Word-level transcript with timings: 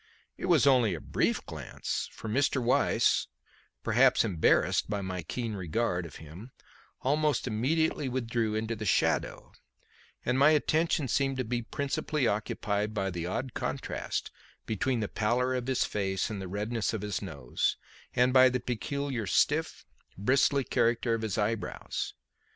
It 0.35 0.47
was 0.47 0.65
only 0.65 0.95
a 0.95 0.99
brief 0.99 1.45
glance 1.45 2.09
for 2.11 2.27
Mr. 2.27 2.59
Weiss, 2.59 3.27
perhaps 3.83 4.25
embarrassed 4.25 4.89
by 4.89 5.01
my 5.01 5.21
keen 5.21 5.53
regard 5.53 6.07
of 6.07 6.15
him, 6.15 6.49
almost 7.01 7.45
immediately 7.45 8.09
withdrew 8.09 8.55
into 8.55 8.75
the 8.75 8.83
shadow 8.87 9.51
and 10.25 10.39
my 10.39 10.49
attention 10.57 11.07
seemed 11.07 11.37
principally 11.69 12.21
to 12.23 12.29
be 12.29 12.33
occupied 12.33 12.95
by 12.95 13.11
the 13.11 13.27
odd 13.27 13.53
contrast 13.53 14.31
between 14.65 15.01
the 15.01 15.07
pallor 15.07 15.53
of 15.53 15.67
his 15.67 15.83
face 15.85 16.31
and 16.31 16.41
the 16.41 16.47
redness 16.47 16.93
of 16.93 17.03
his 17.03 17.21
nose 17.21 17.77
and 18.15 18.33
by 18.33 18.49
the 18.49 18.59
peculiar 18.59 19.27
stiff, 19.27 19.85
bristly 20.17 20.63
character 20.63 21.13
of 21.13 21.21
his 21.21 21.37
eyebrows. 21.37 22.15